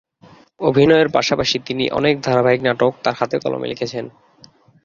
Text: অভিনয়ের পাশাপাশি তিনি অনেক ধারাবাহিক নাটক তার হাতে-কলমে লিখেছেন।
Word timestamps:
অভিনয়ের 0.59 1.09
পাশাপাশি 1.09 1.57
তিনি 1.59 1.85
অনেক 1.91 2.15
ধারাবাহিক 2.21 2.61
নাটক 2.63 2.91
তার 3.03 3.15
হাতে-কলমে 3.19 3.67
লিখেছেন। 3.67 4.05